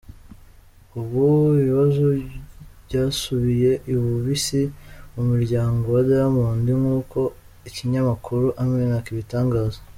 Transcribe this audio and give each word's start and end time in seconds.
Ubu, 0.99 1.23
ibibazo 1.61 2.03
byasubiye 2.85 3.71
ibubisi 3.91 4.61
mu 5.13 5.21
muryango 5.29 5.85
wa 5.95 6.01
Diamond 6.09 6.65
nk’uko 6.81 7.19
ikinyamakuru 7.69 8.45
Amani 8.61 8.95
kibitangaza. 9.05 9.79